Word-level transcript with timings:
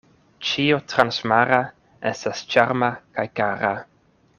Ĉio 0.51 0.79
transmara 0.93 1.61
estas 2.13 2.43
ĉarma 2.55 2.93
kaj 3.19 3.31
kara. 3.41 3.75